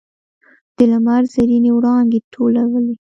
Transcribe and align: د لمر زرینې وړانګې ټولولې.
د 0.77 0.79
لمر 0.91 1.23
زرینې 1.33 1.71
وړانګې 1.77 2.19
ټولولې. 2.33 2.95